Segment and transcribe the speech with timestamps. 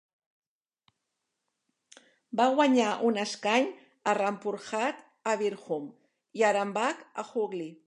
[2.41, 3.69] Va guanyar un escany
[4.13, 5.87] a Rampurhat a Birbhum
[6.41, 7.71] i Arambagh a Hooghly.